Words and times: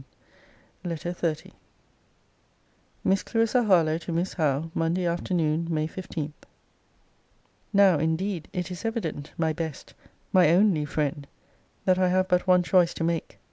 LETTER 0.83 1.13
XXX 1.13 1.51
MISS 3.03 3.21
CLARISSA 3.21 3.65
HARLOWE, 3.65 3.99
TO 3.99 4.11
MISS 4.11 4.33
HOWE 4.33 4.71
MONDAY 4.73 5.05
AFTERNOON, 5.05 5.67
MAY 5.71 5.85
15. 5.85 6.33
Now 7.71 7.99
indeed 7.99 8.47
it 8.51 8.71
is 8.71 8.83
evident, 8.83 9.31
my 9.37 9.53
best, 9.53 9.93
my 10.33 10.49
only 10.55 10.85
friend, 10.85 11.27
that 11.85 11.99
I 11.99 12.07
have 12.09 12.27
but 12.27 12.47
one 12.47 12.63
choice 12.63 12.95
to 12.95 13.03
make. 13.03 13.37